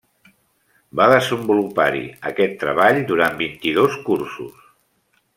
[0.99, 2.01] Va desenvolupar-hi
[2.31, 4.65] aquest treball durant vint-i-dos cursos.